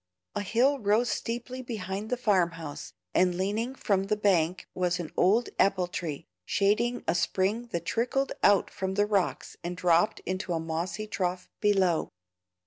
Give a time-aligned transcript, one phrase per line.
[0.33, 5.11] A hill rose steeply behind the farm house, and leaning from the bank was an
[5.15, 10.53] old apple tree, shading a spring that trickled out from the rocks and dropped into
[10.53, 12.09] a mossy trough below.